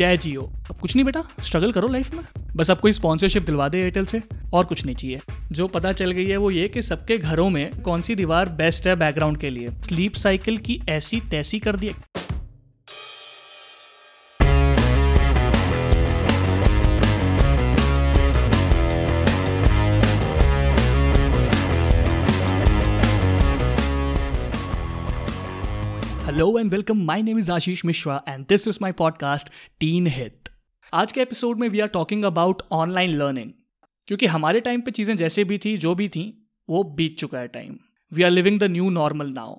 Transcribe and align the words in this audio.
जय 0.00 0.16
जियो। 0.16 0.42
अब 0.70 0.76
कुछ 0.76 0.94
नहीं 0.96 1.04
बेटा 1.04 1.22
स्ट्रगल 1.42 1.72
करो 1.72 1.88
लाइफ 1.88 2.14
में। 2.14 2.22
बस 2.56 2.70
आपको 2.70 2.92
स्पॉन्सरशिप 2.92 3.42
दिलवा 3.42 3.68
दे 3.68 3.78
एयरटेल 3.78 4.04
से, 4.04 4.22
और 4.52 4.64
कुछ 4.64 4.84
नहीं 4.84 4.96
चाहिए। 4.96 5.20
जो 5.52 5.66
पता 5.68 5.92
चल 5.92 6.10
गई 6.10 6.26
है 6.26 6.36
वो 6.36 6.50
ये 6.50 6.68
कि 6.68 6.82
सबके 6.82 7.18
घरों 7.18 7.50
में 7.50 7.82
कौन 7.82 8.02
सी 8.02 8.14
दीवार 8.14 8.48
बेस्ट 8.48 8.86
है 8.86 8.96
बैकग्राउंड 8.96 9.38
के 9.38 9.50
लिए। 9.50 9.68
स्लीप 9.68 10.14
साइकिल 10.14 10.58
की 10.58 10.80
ऐसी 10.88 11.20
तैसी 11.20 11.58
कर 11.58 11.76
दी। 11.76 11.92
Hello 26.50 26.60
and 26.60 26.70
welcome 26.70 27.02
my 27.04 27.22
name 27.22 27.38
is 27.38 27.52
Ashish 27.52 27.84
Mishra 27.84 28.22
and 28.28 28.46
this 28.48 28.68
is 28.68 28.78
my 28.82 28.92
podcast 28.92 29.48
teen 29.80 30.06
hit 30.06 30.48
आज 30.94 31.12
के 31.12 31.20
एपिसोड 31.20 31.58
में 31.58 31.68
we 31.68 31.80
are 31.80 31.88
talking 31.88 32.24
about 32.24 32.62
online 32.72 33.10
learning 33.10 33.50
क्योंकि 34.06 34.26
हमारे 34.26 34.60
टाइम 34.60 34.80
पे 34.80 34.90
चीज़ें 34.90 35.16
जैसे 35.16 35.44
भी 35.44 35.58
थी, 35.58 35.76
जो 35.76 35.94
भी 35.94 36.08
थी, 36.08 36.48
वो 36.68 36.82
बीत 36.82 37.18
चुका 37.18 37.38
है 37.38 37.48
time 37.48 37.78
we 38.12 38.22
are 38.22 38.30
living 38.30 38.60
the 38.60 38.64
new 38.64 38.90
normal 38.90 39.26
now 39.26 39.56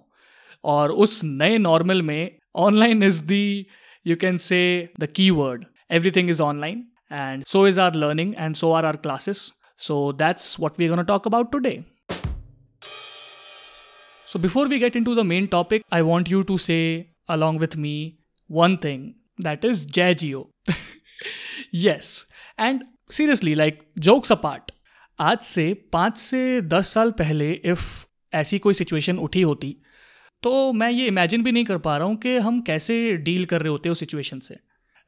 और 0.64 0.92
उस 0.92 1.22
नए 1.24 1.58
नॉर्मल 1.58 2.02
में 2.02 2.38
online 2.56 3.04
is 3.04 3.22
the 3.22 3.68
you 4.08 4.16
can 4.16 4.38
say 4.38 4.90
the 5.00 5.08
key 5.08 5.30
word 5.30 5.66
everything 5.92 6.30
is 6.30 6.42
online 6.42 6.88
and 7.12 7.44
so 7.44 7.68
is 7.68 7.80
our 7.80 7.96
learning 7.96 8.36
and 8.38 8.56
so 8.56 8.72
are 8.72 8.86
our 8.86 8.96
classes 8.96 9.54
so 9.78 10.14
that's 10.14 10.60
what 10.60 10.74
we 10.80 10.88
gonna 10.88 11.02
talk 11.02 11.28
about 11.28 11.52
today 11.52 11.86
So, 14.32 14.40
before 14.40 14.70
we 14.70 14.80
get 14.80 14.96
into 14.96 15.14
the 15.14 15.26
main 15.26 15.50
topic, 15.50 15.84
I 15.92 16.04
want 16.04 16.30
you 16.30 16.46
to 16.46 16.58
say 16.58 17.10
along 17.28 17.58
with 17.58 17.76
me 17.76 18.20
one 18.50 18.78
thing 18.78 19.16
that 19.38 19.66
is 19.66 19.86
Jai 19.86 20.14
Jio. 20.14 20.48
yes. 21.72 22.28
And 22.58 22.86
seriously, 23.10 23.56
like 23.56 23.82
jokes 24.00 24.32
apart, 24.32 24.72
आज 25.20 25.40
से 25.40 25.74
पाँच 25.94 26.18
से 26.18 26.62
दस 26.62 26.94
साल 26.94 27.12
पहले 27.12 27.52
if 27.52 27.84
ऐसी 28.34 28.60
कोई 28.60 28.74
situation 28.74 29.18
उठी 29.18 29.42
होती 29.42 29.76
तो 30.44 30.52
मैं 30.74 30.90
ये 30.92 31.08
इमेजिन 31.08 31.44
भी 31.44 31.52
नहीं 31.52 31.66
कर 31.66 31.78
पा 31.78 31.98
रहा 31.98 32.08
हूँ 32.08 32.16
कि 32.18 32.38
हम 32.38 32.62
कैसे 32.62 32.96
डील 33.18 33.46
कर 33.46 33.62
रहे 33.62 33.72
होते 33.72 33.90
उस 33.90 34.00
सिचुएशन 34.00 34.40
से 34.40 34.56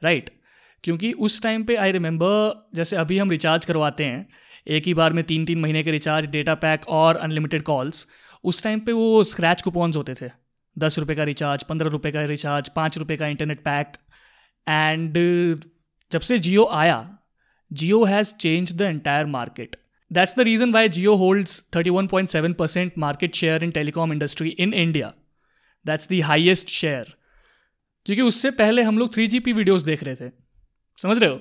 राइट 0.01 0.25
right? 0.25 0.41
क्योंकि 0.83 1.11
उस 1.13 1.41
टाइम 1.41 1.63
पे 1.63 1.75
आई 1.75 1.91
रिमेंबर 1.91 2.69
जैसे 2.75 2.95
अभी 2.95 3.17
हम 3.17 3.31
रिचार्ज 3.31 3.65
करवाते 3.65 4.05
हैं 4.05 4.27
एक 4.67 4.85
ही 4.85 4.93
बार 4.93 5.13
में 5.13 5.23
तीन 5.23 5.45
तीन 5.45 5.59
महीने 5.59 5.83
के 5.83 5.91
रिचार्ज 5.91 6.29
डेटा 6.29 6.55
पैक 6.55 6.87
और 6.89 7.15
अनलिमिटेड 7.15 7.63
कॉल्स 7.63 8.07
उस 8.43 8.63
टाइम 8.63 8.79
पे 8.79 8.91
वो 8.91 9.23
स्क्रैच 9.23 9.61
कूपन्स 9.61 9.95
होते 9.95 10.13
थे। 10.13 10.29
दस 10.77 10.99
रुपये 10.99 11.15
का 11.15 11.23
रिचार्ज 11.23 11.63
पंद्रह 11.63 11.89
रुपये 11.89 12.11
का 12.11 12.23
रिचार्ज 12.25 12.69
पाँच 12.69 12.97
रुपये 12.97 13.17
का 13.17 13.27
इंटरनेट 13.27 13.63
पैक 13.63 13.97
एंड 14.67 15.17
जब 16.11 16.21
से 16.21 16.39
जियो 16.39 16.65
आया 16.73 16.97
Jio 17.71 18.03
has 18.03 18.33
change 18.33 18.73
the 18.73 18.81
entire 18.81 19.25
market 19.25 19.75
that's 20.11 20.35
the 20.37 20.41
reason 20.41 20.71
why 20.71 20.89
Jio 20.89 21.15
holds 21.15 21.61
thirty 21.75 21.89
one 21.89 22.07
point 22.07 22.29
seven 22.29 22.53
percent 22.53 22.97
market 22.97 23.35
share 23.35 23.63
in 23.63 23.71
telecom 23.71 24.13
industry 24.13 24.49
in 24.49 24.73
India 24.73 25.13
that's 25.85 26.09
the 26.11 26.21
highest 26.23 26.69
share 26.69 27.13
क्योंकि 28.05 28.21
उससे 28.21 28.51
पहले 28.51 28.83
हम 28.83 28.97
लोग 28.97 29.13
three 29.13 29.27
G 29.27 29.39
P 29.39 29.53
videos 29.53 29.85
देख 29.85 30.03
रहे 30.03 30.15
थे। 30.15 30.31
समझ 30.99 31.17
रहे 31.17 31.29
हो? 31.29 31.39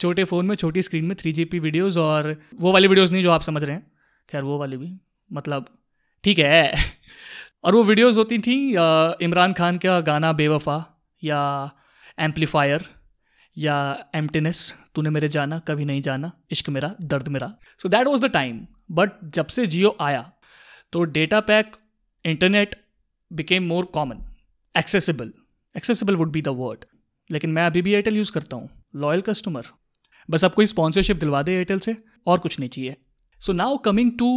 छोटे 0.00 0.24
फ़ोन 0.24 0.46
में, 0.46 0.54
छोटी 0.56 0.82
स्क्रीन 0.82 1.04
में 1.04 1.16
थ्री 1.16 1.32
जी 1.32 1.44
पी 1.44 1.58
वीडियोज़ 1.58 1.98
और 1.98 2.36
वो 2.54 2.72
वाली 2.72 2.88
वीडियोज़ 2.88 3.12
नहीं 3.12 3.22
जो 3.22 3.30
आप 3.30 3.42
समझ 3.42 3.64
रहे 3.64 3.76
हैं। 3.76 3.86
खैर, 4.28 4.42
वो 4.42 4.58
वाली 4.58 4.76
भी 4.76 4.92
मतलब 5.30 5.77
ठीक 6.24 6.38
है। 6.40 6.72
और 7.64 7.74
वो 7.74 7.82
वीडियोस 7.84 8.16
होती 8.16 8.38
थी 8.38 8.56
इमरान 9.22 9.52
खान 9.52 9.78
का 9.78 10.00
गाना 10.02 10.32
बेवफा 10.34 10.76
या 11.22 11.40
एम्पलीफायर 12.18 12.84
या 13.56 13.76
एम्प्टीनेस, 14.14 14.74
तूने 14.94 15.10
मेरे 15.10 15.28
जाना, 15.28 15.58
कभी 15.60 15.84
नहीं 15.84 16.02
जाना, 16.02 16.30
इश्क 16.50 16.68
मेरा, 16.68 16.94
दर्द 17.02 17.28
मेरा। 17.28 17.52
So 17.80 17.88
that 17.88 18.06
was 18.06 18.22
the 18.22 18.30
time 18.32 18.66
but 18.90 19.10
जब 19.34 19.46
से 19.48 19.66
जियो 19.66 19.96
आया 20.00 20.30
तो 20.92 21.02
data 21.16 21.40
pack 21.42 21.76
internet 22.24 22.74
became 23.30 23.66
more 23.68 23.84
common 23.94 24.24
accessible 24.74 25.32
accessible 25.74 26.16
would 26.16 26.30
be 26.32 26.42
the 26.42 26.48
word 26.58 26.84
लेकिन 27.30 27.50
मैं 27.50 27.66
अभी 27.66 27.82
भी 27.82 27.92
एयरटेल 27.92 28.16
यूज़ 28.16 28.32
करता 28.32 28.56
हूँ। 28.56 28.68
लॉयल 28.96 29.20
कस्टमर 29.22 29.66
बस 30.28 30.44
आपको 30.44 30.64
स्पॉन्सरशिप 30.66 31.16
दिलवा 31.16 31.42
दे 31.42 31.52
एयरटेल 31.52 31.78
से, 31.78 31.96
और 32.26 32.38
कुछ 32.38 32.58
नहीं 32.60 32.70
चाहिए। 32.70 32.96
So 33.40 33.52
now 33.52 33.76
coming 33.84 34.12
to 34.18 34.30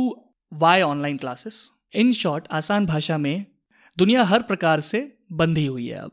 why 0.51 0.81
online 0.81 1.17
classes 1.17 1.69
in 1.95 2.11
short 2.11 2.47
आसान 2.51 2.85
भाषा 2.85 3.17
में 3.17 3.45
दुनिया 3.97 4.23
हर 4.23 4.41
प्रकार 4.41 4.81
से 4.81 5.17
बंधी 5.31 5.65
हुई 5.65 5.87
है 5.87 5.95
अब। 5.95 6.11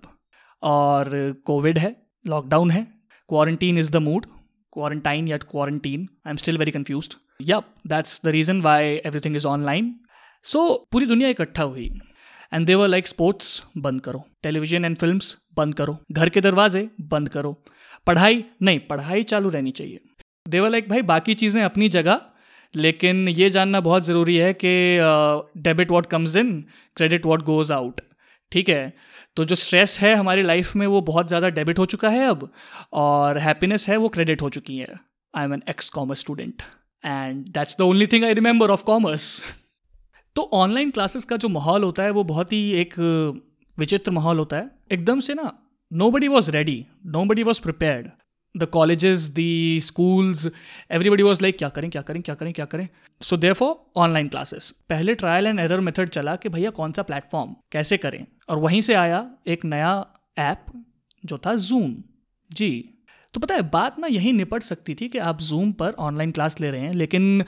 और 0.63 1.11
कोविड 1.45 1.79
है 1.79 1.95
लॉकडाउन 2.27 2.71
है 2.71 2.87
quarantine 3.29 3.79
is 3.79 3.91
the 3.91 3.97
mood 3.97 4.27
quarantine 4.73 5.29
या 5.29 5.39
quarantine 5.39 6.09
I 6.27 6.31
am 6.31 6.37
still 6.37 6.59
very 6.59 6.71
confuse 6.71 7.09
yup 7.43 7.75
that's 7.87 8.21
the 8.25 8.29
reason 8.29 8.61
why 8.61 8.85
everything 8.85 9.37
is 9.37 9.47
online 9.47 9.95
so 10.45 10.89
पूरी 10.93 11.07
दुनिया 11.07 11.29
इकट्ठा 11.29 11.63
हुई 11.63 11.91
एंड 12.55 12.67
देवर 12.67 12.89
लाइक 12.89 13.07
स्पोर्ट्स 13.07 13.63
बंद 13.77 14.01
करो। 14.01 14.25
टेलीविज़न 14.43 14.85
एंड 14.85 14.97
फ़िल्म 14.97 15.21
बंद 15.57 15.75
करो। 15.75 15.99
घर 16.13 16.29
के 16.29 16.41
दरवाजे, 16.41 16.89
बंद 17.01 17.29
करो। 17.29 17.53
पढ़ाई, 18.07 18.45
नहीं, 18.63 18.79
पढ़ाई 18.81 19.23
चालू 19.23 19.49
रहनी 19.49 19.71
चाहिए। 19.71 20.01
देवर 20.49 20.71
लाइक 20.71 20.89
भाई, 20.89 21.03
बाकी 21.03 21.35
चीज़ें 21.35 21.63
अपनी 21.63 21.89
जगह 21.89 22.21
लेकिन 22.75 23.29
ये 23.29 23.51
जानना 23.51 23.81
बहुत 23.81 24.05
ज़रूरी 24.05 24.37
है 24.37 24.53
कि 24.55 24.73
debit 25.63 25.91
what 25.91 26.07
comes 26.07 26.37
in 26.37 26.53
credit 26.97 27.27
what 27.27 27.43
goes 27.43 27.73
out 27.73 28.01
ठीक 28.53 28.69
है? 28.69 28.93
तो 29.37 29.45
जो 29.45 29.55
स्ट्रेस 29.55 29.99
है 30.01 30.15
हमारी 30.15 30.43
लाइफ 30.43 30.75
में 30.77 30.87
वो 30.87 31.01
बहुत 31.03 31.29
ज़्यादा 31.29 31.49
डेबिट 31.51 31.79
हो 31.79 31.85
चुका 31.87 32.09
है 32.09 32.29
अब, 32.29 32.51
और 32.93 33.39
हैप्पीनेस 33.39 33.89
है 33.89 33.97
वो 33.97 34.09
क्रेडिट 34.09 34.43
हो 34.43 34.49
चुकी 34.51 34.79
है। 34.79 34.95
I 35.35 35.45
am 35.45 35.55
an 35.55 35.63
ex 35.69 35.91
commerce 35.91 36.21
student 36.21 36.63
and 37.05 37.45
that's 37.49 37.77
the 37.79 37.83
only 37.83 38.07
thing 38.07 38.25
I 38.25 38.35
remember 38.35 38.71
of 38.71 38.83
commerce 38.85 39.43
तो 40.37 40.43
ऑनलाइन 40.55 40.91
क्लासेस 40.91 41.25
का 41.25 41.37
जो 41.37 41.49
माहौल 41.49 41.83
होता 41.85 42.03
है 42.03 42.11
वो 42.11 42.25
बहुत 42.25 42.53
ही 42.53 42.61
एक, 42.73 42.95
विचित्र 43.79 44.11
माहौल 44.11 44.39
होता 44.39 44.57
है। 44.57 44.71
एकदम 44.93 45.21
से 45.21 45.35
ना 45.35 45.53
nobody 46.11 46.29
was 46.29 46.51
ready 46.51 46.85
nobody 47.25 47.43
was 47.43 47.61
prepared 47.63 48.09
the 48.55 48.65
colleges 48.65 49.29
the 49.31 49.43
schools 49.83 50.47
everybody 50.91 51.23
was 51.23 51.43
like 51.43 51.59
क्या 51.59 51.69
करें 51.69 51.91
क्या 51.91 52.03
करें 52.03 52.21
क्या 52.23 52.35
करें 52.35 52.53
क्या 52.53 52.65
करें? 52.65 52.89
So 53.21 53.37
there 53.37 53.53
for 53.53 53.75
online 53.97 54.29
classes 54.29 54.71
पहले 54.89 55.15
ट्रायल 55.15 55.47
एंड 55.47 55.61
एरर 55.61 55.81
मेथड 55.81 56.09
चला 56.09 56.37
कि 56.37 56.49
भैया 56.49 56.71
कौन 56.71 56.93
सा 56.93 57.03
प्लेटफॉर्म 57.03 57.55
कैसे 57.73 57.97
करें? 57.97 58.25
और 58.49 58.59
वहीं 58.59 58.81
से 58.81 58.95
आया 58.95 59.27
एक 59.47 59.65
नया 59.65 60.07
ऐप 60.39 60.65
जो 61.25 61.39
था 61.39 61.55
जूम 61.55 61.95
जी। 62.51 62.71
तो 63.35 63.41
पता 63.41 63.55
है, 63.55 63.63
बात 63.63 63.99
ना 63.99 64.07
यही 64.07 64.33
निपट 64.33 64.63
सकती 64.63 64.95
थी 64.95 65.09
कि 65.09 65.19
आप 65.21 65.41
जूम 65.41 65.73
पर 65.73 65.93
ऑनलाइन 65.99 66.31
क्लास 66.31 66.61
ले 66.61 66.71
रहे 66.71 66.81
हैं, 66.81 66.93
लेकिन 66.95 67.45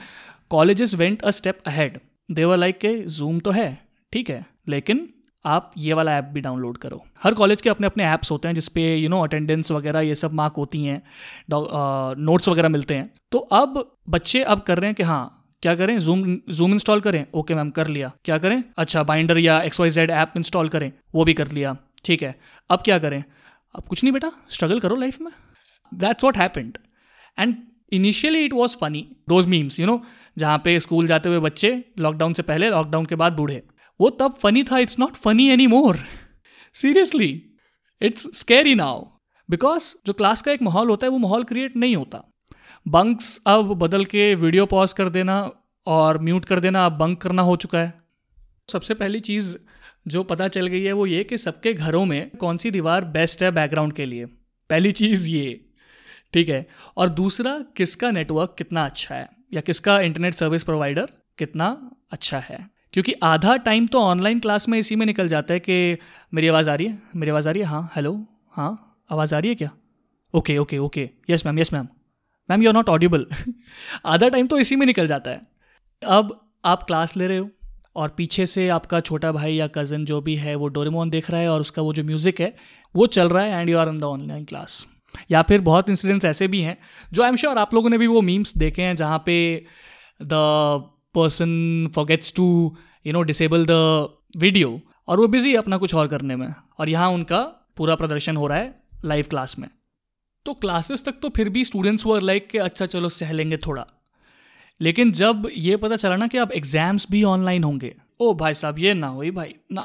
colleges 0.49 0.93
went 0.95 1.21
a 1.21 1.31
step 1.31 1.61
ahead 1.67 1.99
they were 2.29 2.57
like 2.57 2.77
के 2.79 2.93
जूम 3.09 3.39
तो 3.39 3.51
है, 3.51 3.81
ठीक 4.13 4.29
है, 4.29 4.45
लेकिन 4.67 5.07
आप 5.45 5.71
ये 5.77 5.93
वाला 5.93 6.17
ऐप 6.17 6.23
भी 6.23 6.41
डाउनलोड 6.41 6.77
करो। 6.77 7.03
हर 7.23 7.33
कॉलेज 7.33 7.61
के 7.61 7.69
अपने 7.69 7.87
अपने 7.87 8.05
ऐप्स 8.05 8.31
होते 8.31 8.47
हैं 8.47 8.55
जिसपे 8.55 8.95
यू 8.95 9.09
नो 9.09 9.19
अटेंडेंस 9.19 9.71
वगैरह 9.71 9.99
ये 10.01 10.15
सब 10.15 10.33
मार्क 10.33 10.53
होती 10.57 10.83
हैं 10.83 11.01
नोट्स 12.19 12.49
वगैरह 12.49 12.69
मिलते 12.69 12.93
हैं। 12.93 13.09
तो 13.31 13.37
अब 13.37 13.83
बच्चे 14.09 14.43
अब 14.43 14.61
कर 14.61 14.79
रहे 14.79 14.87
हैं 14.87 14.95
कि 14.95 15.03
हाँ 15.03 15.37
क्या 15.63 15.75
करें? 15.75 15.97
जूम 15.99 16.37
जूम 16.49 16.71
इंस्टॉल 16.73 17.01
करें? 17.01 17.25
ओके 17.33 17.55
मैम 17.55 17.69
कर 17.69 17.87
लिया। 17.87 18.11
क्या 18.25 18.37
करें? 18.37 18.63
अच्छा 18.77 19.03
बाइंडर 19.03 19.37
या 19.37 19.61
X 19.61 19.79
Y 19.79 19.89
Z 19.89 20.11
app 20.11 20.33
install 20.37 20.69
करें। 20.69 20.91
वो 21.15 21.25
भी 21.25 21.33
कर 21.33 21.51
लिया। 21.51 21.75
ठीक 22.05 22.23
है। 22.23 22.35
अब 22.69 22.81
क्या 22.81 22.99
करें? 22.99 23.23
अब 23.75 23.83
कुछ 23.83 24.03
नहीं 24.03 24.13
बेटा 24.13 24.31
स्ट्रगल 24.49 24.79
करो 24.79 24.95
लाइफ 24.95 25.19
में। 25.21 25.31
That's 25.91 26.23
what 26.23 26.37
happened 26.37 26.77
and 27.37 27.55
initially 27.91 28.45
it 28.45 28.53
was 28.53 28.75
funny 28.77 29.07
those 29.29 29.47
memes 29.47 29.79
you 29.79 29.85
know 29.87 30.01
जहाँ 30.37 30.57
पे 30.65 30.79
स्कूल 30.79 31.07
जाते 31.07 31.29
हुए 31.29 31.39
बच्चे 31.39 31.73
लॉकडाउन 31.99 32.33
से 32.33 32.43
पहले 32.43 32.69
लॉकडाउन 32.69 33.05
के 33.05 33.15
बाद 33.15 33.33
बूढ़े। 33.33 33.61
वो 34.01 34.09
तब 34.09 34.33
फनी 34.33 34.63
था 34.63 34.77
it's 34.79 34.99
not 34.99 35.13
funny 35.13 35.49
anymore 35.67 35.97
seriously 36.73 37.31
it's 38.01 38.39
scary 38.39 38.75
now 38.75 39.05
because 39.49 39.95
जो 40.05 40.13
क्लास 40.13 40.41
का 40.41 40.51
एक 40.51 40.61
माहौल 40.61 40.89
होता 40.89 41.07
है, 41.07 41.11
वो 41.11 41.17
माहौल 41.17 41.43
क्रिएट 41.43 41.75
नहीं 41.75 41.95
होता. 41.95 42.23
बंक्स 42.87 43.41
अब 43.47 43.73
बदल 43.73 44.05
के 44.05 44.35
वीडियो 44.35 44.65
पॉज 44.65 44.93
कर 44.93 45.09
देना 45.09 45.51
और 45.87 46.21
म्यूट 46.21 46.45
कर 46.45 46.59
देना, 46.59 46.85
अब 46.85 46.91
बंक 46.91 47.21
करना 47.21 47.41
हो 47.41 47.55
चुका 47.55 47.79
है. 47.79 47.93
सबसे 48.71 48.93
पहली 48.93 49.19
चीज़ 49.19 49.57
जो 50.07 50.23
पता 50.23 50.47
चल 50.47 50.67
गई 50.67 50.83
है, 50.83 50.91
वो 50.91 51.05
ये 51.05 51.23
कि 51.23 51.37
सबके 51.37 51.73
घरों 51.73 52.05
में 52.05 52.29
कौन 52.29 52.57
सी 52.57 52.71
दीवार 52.71 53.05
बेस्ट 53.05 53.43
है 53.43 53.51
बैकग्राउंड 53.51 53.93
के 53.93 54.05
लिए. 54.05 54.25
पहली 54.69 54.91
चीज़ 54.91 55.29
ये, 55.29 55.69
ठीक 56.33 56.49
है? 56.49 56.67
और 56.97 57.09
दूसरा, 57.09 57.59
किसका 57.77 58.11
नेटवर्क 58.11 58.55
कितना 58.57 58.85
अच्छा 58.85 59.15
है? 59.15 59.29
या 59.53 59.61
किसका 59.61 59.99
इंटरनेट 59.99 60.33
सर्विस 60.33 60.63
प्रोवाइडर 60.63 61.09
कितना 61.37 61.91
अच्छा 62.11 62.39
है? 62.39 62.80
क्योंकि 62.93 63.13
आधा 63.23 63.55
टाइम 63.57 63.87
तो 63.87 63.99
ऑनलाइन 64.01 64.39
क्लास 64.39 64.67
में 64.69 64.77
इसी 64.79 64.95
में 64.95 65.05
निकल 65.05 65.27
जाता 65.27 65.53
है 65.53 65.59
कि 65.59 65.97
मेरी 66.33 66.47
आवाज़ 66.47 66.69
आ 66.69 66.75
रही 66.75 66.87
है? 66.87 67.01
मेरी 67.15 67.31
आवाज़ 67.31 67.49
आ 67.49 67.51
रही 67.51 67.61
है? 67.61 67.67
हाँ 67.67 67.91
हेलो 67.95 68.13
हाँ 68.53 69.03
आवाज़ 69.11 69.35
आ 69.35 69.39
रही 69.39 69.49
है 69.49 69.55
क्या? 69.55 69.69
Okay 70.33 70.57
okay 70.57 70.77
okay 70.77 71.09
yes 71.29 71.45
ma'am 71.45 71.59
yes 71.59 71.73
ma'am 71.73 71.87
ma'am 72.49 72.63
you 72.63 72.69
are 72.69 72.75
not 72.75 72.89
audible 72.89 73.25
आधा 74.05 74.27
टाइम 74.27 74.47
तो 74.47 74.59
इसी 74.59 74.75
में 74.75 74.85
निकल 74.85 75.07
जाता 75.07 75.31
है। 75.31 75.41
अब 76.01 76.39
आप 76.65 76.83
क्लास 76.83 77.15
ले 77.17 77.27
रहे 77.27 77.37
हो 77.37 77.49
और 77.95 78.09
पीछे 78.17 78.45
से 78.45 78.67
आपका 78.69 78.99
छोटा 78.99 79.31
भाई 79.31 79.53
या 79.53 79.67
कज़न 79.67 80.05
जो 80.05 80.19
भी 80.21 80.35
है, 80.35 80.55
वो 80.55 80.67
डोरेमोन 80.67 81.09
देख 81.09 81.31
रहा 81.31 81.41
है 81.41 81.49
और 81.49 81.61
उसका 81.61 81.81
वो 81.81 81.93
जो 81.93 82.03
म्यूज़िक 82.03 82.39
है, 82.41 82.55
वो 82.95 83.07
चल 83.07 83.29
रहा 83.29 83.43
है 83.43 83.61
and 83.61 83.69
you 83.69 83.77
are 83.77 83.89
in 83.89 83.99
the 83.99 84.03
online 84.03 84.45
class 84.45 84.85
या 85.31 85.41
फिर 85.41 85.61
बहुत 85.61 85.89
इंसिडेंट्स 85.89 86.25
ऐसे 86.25 86.47
भी 86.47 86.61
हैं, 86.61 86.77
जो 87.13 87.23
आई 87.23 87.29
एम 87.29 87.35
श्योर 87.35 87.57
आप 87.57 87.73
लोगों 87.73 87.89
ने 87.89 87.97
भी 87.97 88.07
वो 88.07 88.21
मीम्स 88.21 88.57
देखे 88.57 88.81
हैं 88.81 88.95
जहाँ 88.95 89.23
पे 89.25 89.65
the 90.21 90.89
person 91.15 91.89
forgets 91.95 92.33
to 92.33 92.45
you 93.05 93.13
know 93.13 93.21
disable 93.23 93.65
the 93.69 93.73
video 94.37 94.79
और 95.07 95.19
वो 95.19 95.27
बिज़ी 95.27 95.51
है 95.51 95.57
अपना 95.57 95.77
कुछ 95.77 95.95
और 95.95 96.07
करने 96.07 96.35
में। 96.35 96.53
और 96.79 96.89
यहाँ 96.89 97.09
उनका 97.09 97.41
पूरा 97.77 97.95
प्रदर्शन 97.95 98.37
हो 98.37 98.47
रहा 98.47 98.57
है 98.57 98.73
लाइव 99.05 99.25
क्लास 99.29 99.57
में। 99.59 99.67
तो 100.45 100.53
क्लासेस 100.53 101.03
तक 101.03 101.15
तो 101.21 101.29
फिर 101.29 101.49
भी 101.49 101.63
स्टूडेंट्स 101.65 102.05
वर 102.05 102.21
लाइक 102.21 102.47
कि 102.49 102.57
अच्छा 102.57 102.85
चलो 102.85 103.09
सह 103.09 103.31
लेंगे 103.31 103.57
थोड़ा। 103.57 103.85
लेकिन 104.81 105.11
जब 105.11 105.47
ये 105.57 105.75
पता 105.77 105.95
चला 105.95 106.15
ना 106.15 106.27
कि 106.27 106.37
अब 106.37 106.51
एग्ज़ाम्स 106.51 107.07
भी 107.11 107.23
ऑनलाइन 107.23 107.63
होंगे, 107.63 107.93
ओ 108.19 108.33
भाई 108.33 108.53
साहब, 108.53 108.79
ये 108.79 108.93
ना 108.93 109.07
हो 109.07 109.23
भाई, 109.31 109.55
ना। 109.71 109.81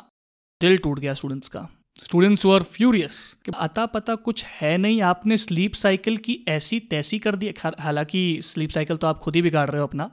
दिल 0.61 0.76
टूट 0.78 0.99
गया 0.99 1.14
स्टूडेंट्स 1.14 1.49
का। 1.49 1.69
स्टूडेंट्स 2.02 2.44
वर 2.46 2.62
फ्यूरियस 2.62 3.19
कि 3.44 3.52
अता 3.55 3.84
पता 3.87 4.14
कुछ 4.14 4.44
है 4.44 4.76
नहीं, 4.78 5.00
आपने 5.02 5.37
स्लीप 5.37 5.75
साइकिल 5.75 6.17
की 6.17 6.38
ऐसी 6.49 6.81
तैसी 6.81 7.19
कर 7.19 7.37
दी। 7.37 7.55
हालाँकि 7.81 8.40
स्लीप 8.43 8.70
साइकिल 8.70 8.96
तो 8.96 9.06
आप 9.06 9.19
खुद 9.19 9.37
ही 9.37 9.43
बिगाड़ 9.43 9.69
रहे 9.70 9.81
हो 9.81 9.87
अपना। 9.87 10.11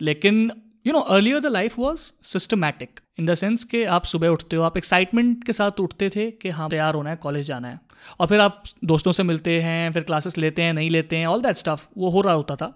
लेकिन 0.00 0.50
you 0.86 0.92
know 0.92 0.98
earlier 0.98 1.40
the 1.40 1.46
life 1.46 1.78
was 1.78 2.00
systematic 2.22 3.00
in 3.18 3.26
the 3.26 3.34
sense 3.34 3.64
कि 3.64 3.82
आप 3.84 4.04
सुबह 4.04 4.28
उठते 4.28 4.56
हो, 4.56 4.62
आप 4.62 4.76
एक्साइटमेंट 4.76 5.44
के 5.44 5.52
साथ 5.52 5.80
उठते 5.80 6.10
थे 6.10 6.30
कि 6.32 6.48
हाँ 6.48 6.68
तैयार 6.70 6.94
होना 6.94 7.10
है 7.10 7.16
कॉलेज 7.16 7.46
जाना 7.46 7.68
है। 7.68 7.80
और 8.20 8.26
फिर 8.26 8.40
आप 8.40 8.62
दोस्तों 8.84 9.12
से 9.12 9.22
मिलते 9.22 9.60
हैं, 9.62 9.92
फिर 9.92 10.02
क्लासेस 10.02 10.38
लेते 10.38 10.62
हैं, 10.62 10.72
नहीं 10.72 10.90
लेते 10.90 11.16
हैं 11.16 11.26
ऑल 11.26 11.42
दैट 11.42 11.56
स्टफ़ 11.56 11.86
वो 11.98 12.10
हो 12.10 12.20
रहा 12.20 12.34
होता 12.34 12.56
था। 12.56 12.74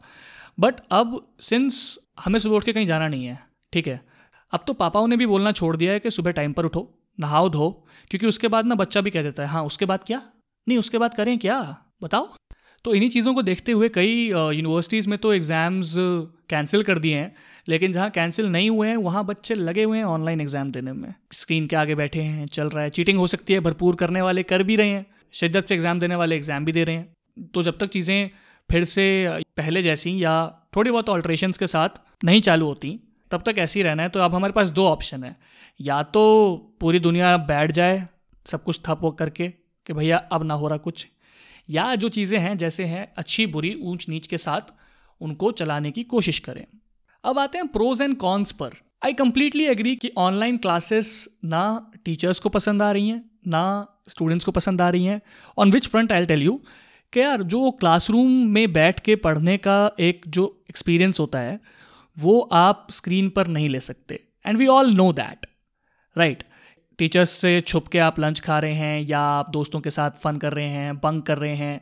बट 0.59 0.81
अब 0.91 1.21
सिंस 1.41 1.99
हमें 2.25 2.39
सुबह 2.39 2.57
उठ 2.57 2.65
के 2.65 2.73
कहीं 2.73 2.87
जाना 2.87 3.09
नहीं 3.09 3.25
है, 3.27 3.39
ठीक 3.73 3.87
है, 3.89 4.01
अब 4.53 4.65
तो 4.67 4.73
पापाओं 4.75 5.07
ने 5.09 5.17
भी 5.17 5.27
बोलना 5.27 5.53
छोड़ 5.53 5.77
दिया 5.77 5.93
है 5.93 6.01
कि 6.01 6.11
सुबह 6.11 6.31
टाइम 6.31 6.53
पर 6.53 6.65
उठो, 6.65 6.89
नहाओ, 7.19 7.49
धो, 7.49 7.71
क्योंकि 8.11 8.27
उसके 8.27 8.49
बाद 8.49 8.67
ना 8.67 8.75
बच्चा 8.75 9.01
भी 9.01 9.11
कह 9.11 9.23
देता 9.23 9.43
है 9.43 9.49
हाँ 9.49 9.65
उसके 9.65 9.87
बाद 9.87 10.05
क्या? 10.07 10.23
नहीं, 10.67 10.79
उसके 10.79 10.99
बाद 10.99 11.15
करें 11.15 11.39
क्या? 11.39 11.61
बताओ। 12.03 12.29
तो 12.85 12.95
इन्हीं 12.95 13.09
चीज़ों 13.11 13.33
को 13.35 13.43
देखते 13.43 13.73
हुए 13.73 13.89
कई 13.89 14.13
यूनिवर्सिटीज़ 14.27 15.09
में 15.09 15.19
तो 15.19 15.33
एग्ज़ाम्स 15.33 15.95
कैंसिल 16.49 16.83
कर 16.83 16.99
दिए 16.99 17.17
हैं, 17.17 17.35
लेकिन 17.69 17.93
जहाँ 17.93 18.09
कैंसिल 18.11 18.49
नहीं 18.49 18.69
हुए 18.71 18.89
हैं, 18.89 18.97
वहाँ 18.99 19.25
बच्चे 19.27 19.55
लगे 19.55 19.83
हुए 19.83 19.99
हैं 19.99 20.05
ऑनलाइन 20.07 20.41
एग्ज़ाम 20.41 20.73
देने 20.73 20.93
में। 20.93 21.15
स्क्रीन 21.33 21.67
के 21.67 21.77
आगे 21.77 21.95
बैठे 21.95 22.23
हैं, 22.23 22.47
चल 22.49 22.69
रहा 22.69 22.83
है 22.83 22.91
चीटिंग 22.91 23.19
हो 23.19 23.27
सकती 23.27 23.53
है, 23.53 23.61
भरपूर 23.61 23.97
करने 23.97 24.23
वाले 24.23 24.43
कर 24.43 24.63
भी 24.63 24.77
रहे 24.77 24.89
हैं, 24.89 25.07
शिद्दत 25.35 25.69
से 25.69 25.75
एग्ज़ाम 25.75 26.01
देने 26.01 26.17
वाले 26.17 26.37
एग्ज़ाम 26.37 26.65
भी 26.65 26.73
दे 26.73 26.85
रहे 26.85 26.97
हैं। 26.97 27.49
तो 27.55 27.63
जब 27.63 27.79
तक 27.79 27.89
चीज़ें 27.89 28.31
फिर 28.69 28.85
से 28.85 29.07
पहले 29.57 29.83
जैसी 29.83 30.23
या 30.25 30.35
थोड़ी 30.77 30.91
बहुत 30.91 31.09
ऑल्ट्रेशन 31.09 31.53
के 31.53 31.67
साथ 31.67 32.01
नहीं 32.25 32.41
चालू 32.43 32.67
होती, 32.67 32.99
तब 33.31 33.43
तक 33.47 33.59
ऐसे 33.59 33.81
ही 33.81 33.85
रहना 33.85 34.03
है। 34.03 34.09
तो 34.09 34.21
अब 34.21 34.35
हमारे 34.35 34.53
पास 34.53 34.71
दो 34.71 34.87
ऑप्शन 34.89 35.25
है। 35.25 35.37
या 35.81 36.03
तो 36.05 36.23
पूरी 36.81 36.99
दुनिया 37.01 37.37
बैठ 37.47 37.73
जाए, 37.73 38.07
सब 38.47 38.63
कुछ 38.65 38.81
थप 38.87 39.15
करके 39.19 39.49
कि 39.49 39.93
भैया 39.93 40.17
अब 40.33 40.45
ना 40.45 40.55
हो 40.55 40.69
रहा 40.69 40.79
कुछ 40.79 41.07
या 41.71 41.95
जो 41.95 42.09
चीज़ें 42.09 42.39
हैं, 42.39 42.59
जैसे 42.59 42.85
हैं 42.85 43.13
अच्छी, 43.17 43.47
बुरी, 43.47 43.75
ऊंच, 43.83 44.09
नीच 44.09 44.27
के 44.27 44.39
साथ, 44.39 44.61
उनको 45.21 45.51
चलाने 45.53 45.91
की 45.91 46.03
कोशिश 46.03 46.39
करें। 46.39 46.65
अब 47.25 47.39
आते 47.39 47.59
हैं 47.59 47.67
प्रोज 47.67 48.03
एंड 48.03 48.17
कॉन्स 48.17 48.53
पर। 48.53 48.71
आई 49.05 49.13
कंप्लीटली 49.13 49.65
एग्री 49.65 49.97
कि 49.97 50.11
ऑनलाइन 50.19 50.57
क्लासेस 50.57 51.39
ना 51.45 51.93
टीचर्स 52.05 52.39
को 52.39 52.49
पसंद 52.49 52.83
आ 52.83 52.93
रही 52.93 53.09
हैं, 53.09 53.31
ना 53.47 53.87
स्टूडेंट्स 54.09 54.45
को 54.45 54.53
पसंद 54.53 54.81
आ 54.81 54.91
रही 54.91 55.05
हैं। 55.05 55.21
On 55.59 55.73
which 55.73 55.89
front 55.89 56.13
I 56.13 56.27
tell 56.27 56.43
you 56.43 56.61
कि 57.13 57.21
यार, 57.21 57.43
जो 57.43 57.71
क्लासरूम 57.71 58.31
में 58.31 58.73
बैठ 58.73 59.01
के 59.01 59.17
पढ़ने 59.17 59.57
का 59.57 59.93
एक 60.01 60.25
जो 60.29 60.65
एक्सपीरियंस 60.71 61.21
होता 61.21 61.39
है, 61.39 61.61
वो 62.19 62.41
आप 62.41 62.87
स्क्रीन 62.91 63.29
पर 63.29 63.47
नहीं 63.47 63.69
ले 63.69 63.81
सकते। 63.81 64.25
And 64.47 64.59
we 64.59 64.67
all 64.67 64.95
know 64.95 65.13
that 65.13 65.47
right 66.19 66.43
teachers 66.99 67.31
से 67.31 67.61
छुप 67.61 67.89
के 67.89 67.99
आप 67.99 68.19
लंच 68.21 68.41
खा 68.41 68.59
रहे 68.59 68.75
हैं 68.75 69.01
या 69.01 69.19
आप 69.21 69.51
दोस्तों 69.51 69.81
के 69.81 69.91
साथ 69.91 70.11
फन 70.23 70.37
कर 70.37 70.53
रहे 70.53 70.69
हैं 70.69 70.97
बंक 70.97 71.27
कर 71.27 71.39
रहे 71.39 71.55
हैं, 71.55 71.81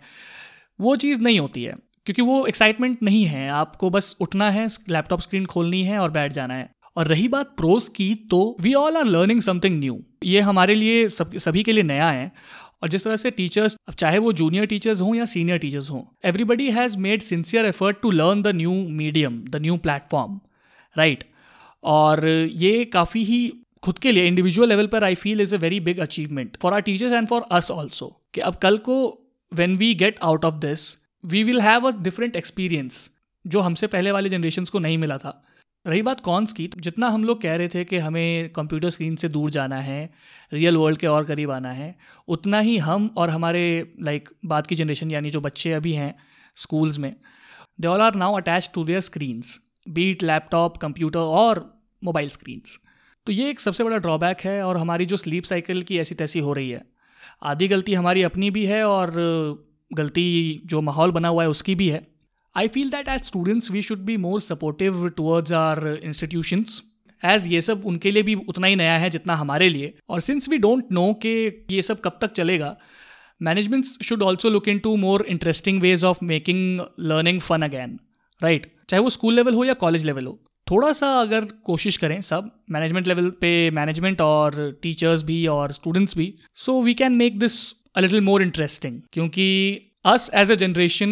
वो 0.79 0.97
चीज़ 0.97 1.21
नहीं 1.21 1.41
होती 1.41 1.65
है, 1.65 1.75
क्योंकि 2.07 2.23
वो 2.23 2.45
एक्साइटमेंट 2.47 3.03
नहीं 3.03 3.25
है। 3.27 3.49
आपको 3.51 3.91
बस 3.91 4.17
उठना 4.21 4.51
है 4.51 4.67
लैपटॉप 4.89 5.21
स्क्रीन 5.21 5.47
खोलनी 5.47 5.83
है 5.83 5.99
और 5.99 6.11
बैठ 6.11 6.33
जाना 6.33 6.55
है। 6.55 6.71
और 6.97 7.07
रही 7.07 7.29
बात 7.29 7.55
प्रोज 7.57 7.89
की 7.89 8.15
तो 8.31 8.57
we 8.61 8.75
all 8.75 8.97
are 8.97 9.05
learning 9.07 9.41
something 9.43 9.79
new 9.79 10.01
ये 10.25 10.41
हमारे 10.41 10.75
लिए 10.75 11.07
सब, 11.09 11.37
सभी 11.39 11.63
के 11.63 11.73
लिए 11.73 11.85
नया 11.85 12.11
है। 12.11 12.31
और 12.83 12.89
जिस 12.89 13.05
तरह 13.05 13.17
से 13.17 13.31
टीचर्स 13.31 13.77
अब 13.89 13.95
चाहे 13.95 14.19
वो 14.19 14.33
जूनियर 14.33 14.67
टीचर्स 14.67 15.01
हों 15.01 15.15
या 15.15 15.25
सीनियर 15.25 15.59
टीचर्स 15.59 15.91
हों 15.91 16.03
everybody 16.25 16.71
has 16.71 16.97
made 16.99 17.23
sincere 17.23 17.67
effort 17.67 18.01
to 18.03 18.11
learn 18.11 18.43
the 18.43 18.55
new 18.55 18.73
medium 18.93 19.39
the 19.49 19.57
new 19.57 19.77
platform 19.77 20.41
right 20.97 21.25
और 21.85 22.27
ये 22.27 22.85
काफ़ी 22.85 23.23
ही 23.25 23.41
खुद 23.83 23.99
के 23.99 24.13
लिए 24.13 24.27
इंडिविजुअल 24.27 24.69
लेवल 24.69 24.87
पर 24.87 25.05
I 25.05 25.15
feel 25.15 25.41
is 25.41 25.55
a 25.55 25.59
very 25.59 25.81
big 25.81 25.99
achievement 25.99 26.57
for 26.57 26.73
our 26.73 26.81
teachers 26.81 27.13
and 27.13 27.29
for 27.29 27.43
us 27.53 27.71
also 27.71 28.23
कि 28.35 28.41
अब 28.41 28.55
कल 28.55 28.79
को 28.79 29.23
when 29.53 29.77
we 29.77 29.95
get 29.95 30.19
out 30.23 30.45
of 30.45 30.55
this 30.55 30.99
we 31.25 31.45
will 31.45 31.61
have 31.61 31.91
a 31.91 32.03
different 32.03 32.37
experience 32.37 33.11
जो 33.47 33.61
हमसे 33.61 33.87
पहले 33.87 34.11
वाले 34.11 34.29
जनरेशन 34.29 34.65
को 34.65 34.79
नहीं 34.79 34.99
मिला 34.99 35.19
था। 35.19 35.45
रही 35.87 36.03
बात 36.03 36.21
कॉन्स 36.21 36.53
की 36.53 36.71
जितना 36.77 37.09
हम 37.09 37.25
लोग 37.25 37.43
कह 37.43 37.57
रहे 37.57 37.69
थे 37.69 37.85
कि 37.85 37.99
हमें 37.99 38.51
कंप्यूटर 38.51 38.91
स्क्रीन 38.91 39.17
से 39.17 39.29
दूर 39.29 39.51
जाना 39.51 39.77
है 39.77 40.13
रियल 40.53 40.77
वर्ल्ड 40.77 40.99
के 40.99 41.07
और 41.07 41.25
करीब 41.25 41.51
आना 41.51 41.73
है 41.73 41.99
उतना 42.29 42.61
ही 42.61 42.79
हम 42.79 43.15
और 43.17 43.31
हमारे 43.31 43.95
लाइक 44.01 44.29
like, 44.29 44.39
बाद 44.45 44.67
की 44.67 44.75
जनरेशन 44.75 45.11
यानी 45.11 45.31
जो 45.31 45.41
बच्चे 45.41 45.73
अभी 45.73 45.93
हैं 45.93 46.15
स्कूल्स 46.57 46.99
में 46.99 47.17
they 47.81 47.89
all 47.89 48.01
are 48.01 48.15
now 48.15 48.37
attach 48.37 48.71
to 48.75 48.85
their 48.85 49.01
screens 49.01 49.61
be it 49.89 50.23
laptop 50.23 50.77
computer 50.77 51.19
और 51.19 51.83
मोबाइल 52.05 52.29
स्क्रीन्स 52.29 52.81
तो 53.27 53.33
ये 53.33 53.51
एक 53.51 53.61
सबसे 53.61 53.85
बड़ा 53.85 53.97
ड्रॉबैक 53.97 54.41
है 54.41 54.63
और 54.63 54.77
हमारी 54.77 55.05
जो 55.07 55.17
स्लीप 55.17 55.45
साइकिल 55.45 55.83
की 55.83 55.99
ऐसी 55.99 56.15
तैसी 56.15 56.39
हो 56.39 56.53
रही 56.53 56.71
है। 56.71 56.83
आधी 57.43 57.69
गलती 57.69 57.95
हमारी 57.95 58.23
अपनी 58.23 58.51
भी 58.51 58.65
है 58.67 58.83
और 58.85 59.13
गलती 59.91 60.63
जो 60.67 60.81
माहौल 60.81 61.11
बना 61.11 61.29
हुआ 61.29 61.43
है 61.43 61.49
उसकी 61.49 61.75
भी 61.75 61.89
है। 61.89 62.07
I 62.57 62.69
feel 62.69 62.91
that 62.91 63.09
at 63.09 63.25
students 63.25 63.71
we 63.71 63.83
should 63.83 63.99
be 63.99 64.17
more 64.17 64.41
supportive 64.41 65.09
towards 65.09 65.53
our 65.53 65.87
institutions 66.05 66.83
as 67.23 67.47
ये 67.47 67.61
सब 67.61 67.83
उनके 67.87 68.11
लिए 68.11 68.23
भी 68.23 68.35
उतना 68.35 68.67
ही 68.67 68.77
नया 68.77 68.99
है 68.99 69.11
जितना 69.11 69.35
हमारे 69.35 69.69
लिए। 69.69 69.95
और 70.09 70.21
सिंस 70.21 70.49
वी 70.49 70.59
डोंट 70.59 70.93
नो 70.93 71.13
कि 71.23 71.65
ये 71.71 71.83
सब 71.83 72.01
कब 72.01 72.19
तक 72.21 72.33
चलेगा 72.33 72.77
management 73.43 73.85
should 73.85 74.23
also 74.23 74.51
look 74.51 74.69
into 74.79 74.97
more 74.97 75.25
interesting 75.29 75.81
ways 75.83 76.05
of 76.05 76.25
making 76.25 76.81
learning 77.01 77.41
fun 77.41 77.63
again 77.63 77.99
right 78.41 78.73
चाहे 78.89 79.03
वो 79.03 79.11
स्कूल 79.11 79.35
लेवल 79.35 79.55
हो 79.55 79.65
या 79.65 79.75
कॉलेज 79.75 80.05
लेवल 80.07 80.27
हो। 80.27 80.41
थोड़ा 80.67 80.93
सा 80.93 81.09
अगर 81.21 81.45
कोशिश 81.65 81.97
करें 81.97 82.21
सब 82.21 82.51
मैनेजमेंट 82.71 83.09
लेवल 83.09 83.29
पे 83.41 83.71
मैनेजमेंट 83.71 84.21
और 84.21 84.79
टीचर्स 84.83 85.23
भी 85.23 85.47
और 85.47 85.73
स्टूडेंट्स 85.73 86.17
भी 86.17 86.35
so 86.57 86.81
we 86.83 86.95
can 86.95 87.13
make 87.13 87.39
this 87.39 87.57
a 87.97 88.01
little 88.01 88.21
more 88.21 88.43
interesting 88.43 89.01
क्योंकि 89.13 89.47
us 90.05 90.31
as 90.35 90.51
a 90.51 90.55
generation 90.55 91.11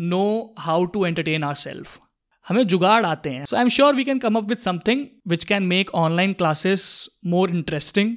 know 0.00 0.54
how 0.58 0.84
to 0.84 1.04
entertain 1.06 1.44
our 1.44 1.54
self 1.54 1.98
हमें 2.46 2.66
जुगाड़ 2.66 3.04
आते 3.06 3.30
हैं। 3.30 3.44
So 3.44 3.56
I 3.56 3.62
am 3.62 3.68
sure 3.68 3.94
we 3.94 4.04
can 4.04 4.18
come 4.18 4.36
up 4.36 4.48
with 4.48 4.56
something 4.56 5.04
which 5.28 5.44
can 5.44 5.62
make 5.62 5.90
online 5.94 6.32
classes 6.32 6.86
more 7.26 7.50
interesting 7.50 8.16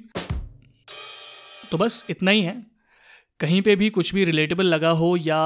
तो 1.72 1.78
बस 1.78 2.06
इतना 2.10 2.32
ही 2.32 2.42
है। 2.42 2.56
कहीं 3.40 3.62
पे 3.62 3.76
भी 3.76 3.90
कुछ 3.90 4.14
भी 4.16 4.24
रिलेटेबल 4.24 4.66
लगा 4.66 4.90
हो 5.02 5.16
या 5.18 5.42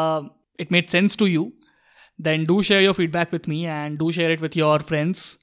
it 0.60 0.72
made 0.72 0.88
sense 0.90 1.18
to 1.18 1.26
you 1.26 1.52
then 2.22 2.46
do 2.46 2.62
share 2.62 2.84
your 2.84 2.94
feedback 2.94 3.34
with 3.34 3.50
me 3.50 3.62
and 3.64 3.98
do 4.00 4.12
share 4.12 4.32
it 4.32 4.42
with 4.42 4.58
your 4.58 4.82
friends 4.82 5.38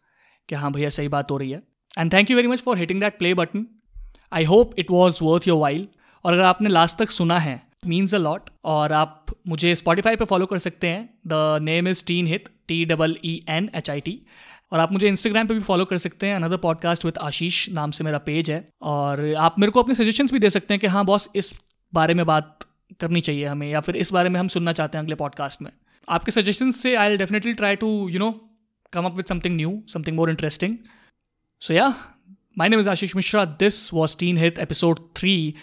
कि 0.49 0.55
हाँ 0.55 0.73
भैया, 0.73 0.89
सही 0.89 1.09
बात 1.09 1.31
हो 1.31 1.37
रही 1.37 1.51
है। 1.51 1.63
And 1.99 2.13
thank 2.13 2.31
you 2.31 2.37
very 2.37 2.49
much 2.49 2.63
for 2.63 2.79
hitting 2.79 3.01
that 3.01 3.19
play 3.19 3.35
button 3.35 3.67
I 4.33 4.45
hope 4.45 4.75
it 4.79 4.91
was 4.91 5.19
worth 5.23 5.49
your 5.49 5.59
while 5.61 5.87
और 6.25 6.33
अगर 6.33 6.43
आपने 6.43 6.69
लास्ट 6.69 6.99
तक 6.99 7.11
सुना 7.11 7.39
है 7.39 7.61
मीन्स 7.87 8.15
अ 8.15 8.19
लॉट 8.19 8.51
और 8.65 8.93
आप 8.93 9.27
मुझे 9.49 9.75
स्पॉटीफाई 9.75 10.17
पे 10.17 10.25
फॉलो 10.25 10.47
कर 10.47 10.59
सकते 10.59 10.89
हैं। 10.89 11.09
The 11.27 11.59
name 11.63 11.89
is 11.89 12.05
Teenhit 12.27 12.49
T 12.69 12.85
double 12.85 13.17
E 13.25 13.41
N 13.49 13.71
H 13.75 13.91
I 13.91 14.01
T 14.01 14.21
और 14.73 14.81
आप 14.81 14.93
मुझे 14.93 15.09
इंस्टाग्राम 15.09 15.47
पे 15.47 15.55
भी 15.55 15.61
फॉलो 15.61 15.85
कर 15.85 15.99
सकते 15.99 16.27
हैं। 16.27 16.37
अनदर 16.37 16.57
पॉडकास्ट 16.57 17.05
विद 17.05 17.19
आशीष 17.19 17.69
नाम 17.69 17.91
से 17.91 18.05
मेरा 18.05 18.19
पेज 18.19 18.51
है। 18.51 18.69
और 18.83 19.35
आप 19.35 19.59
मेरे 19.59 19.73
को 19.73 19.83
अपने 19.83 19.95
सजेशंस 19.95 20.33
भी 20.33 20.39
दे 20.39 20.51
सकते 20.51 20.75
हैं 20.75 20.81
कि 20.81 20.87
हाँ 20.87 21.05
बॉस 21.05 21.29
इस 21.37 21.55
बारे 21.93 22.15
में 22.15 22.25
बात 22.27 22.65
करनी 23.01 23.21
चाहिए 23.21 23.45
हमें 23.45 23.69
या 23.71 23.81
फिर 23.81 23.97
इस 23.97 24.13
बारे 24.13 24.29
में 24.29 24.41
हम 24.41 24.49
सुनना 24.49 24.73
चाहते 24.73 24.99
हैं 24.99 25.05
अगले 25.05 25.15
पॉडकास्ट 25.15 25.63
में। 25.63 25.71
आपके 26.09 26.31
सजेशन 26.31 26.71
से 26.71 26.95
I'll 27.11 27.17
definitely 27.19 27.53
try 27.55 27.77
to 27.77 27.89
you 28.09 28.19
know 28.19 28.31
come 28.93 29.05
up 29.05 29.17
with 29.17 29.29
something 29.29 29.57
new 29.57 29.83
something 29.89 30.17
more 30.17 30.31
interesting 30.31 30.77
so 31.63 31.75
yeah 31.75 31.95
my 32.59 32.69
name 32.69 32.81
is 32.81 32.91
Ashish 32.91 33.17
Mishra 33.17 33.45
this 33.61 33.93
was 33.95 34.17
Teenhit 34.39 34.59
episode 34.59 35.01
three 35.17 35.55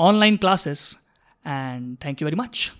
online 0.00 0.36
classes 0.36 0.84
and 1.44 1.96
thank 2.04 2.22
you 2.22 2.26
very 2.26 2.36
much 2.36 2.70